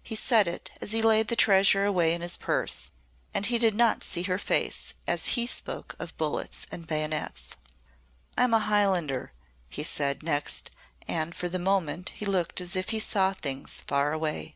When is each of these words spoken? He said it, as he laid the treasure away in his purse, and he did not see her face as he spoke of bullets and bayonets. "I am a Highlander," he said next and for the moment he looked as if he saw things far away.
He 0.00 0.14
said 0.14 0.46
it, 0.46 0.70
as 0.80 0.92
he 0.92 1.02
laid 1.02 1.26
the 1.26 1.34
treasure 1.34 1.84
away 1.84 2.14
in 2.14 2.20
his 2.20 2.36
purse, 2.36 2.92
and 3.34 3.46
he 3.46 3.58
did 3.58 3.74
not 3.74 4.04
see 4.04 4.22
her 4.22 4.38
face 4.38 4.94
as 5.08 5.30
he 5.30 5.44
spoke 5.44 5.96
of 5.98 6.16
bullets 6.16 6.68
and 6.70 6.86
bayonets. 6.86 7.56
"I 8.38 8.44
am 8.44 8.54
a 8.54 8.60
Highlander," 8.60 9.32
he 9.68 9.82
said 9.82 10.22
next 10.22 10.70
and 11.08 11.34
for 11.34 11.48
the 11.48 11.58
moment 11.58 12.10
he 12.10 12.26
looked 12.26 12.60
as 12.60 12.76
if 12.76 12.90
he 12.90 13.00
saw 13.00 13.32
things 13.32 13.82
far 13.82 14.12
away. 14.12 14.54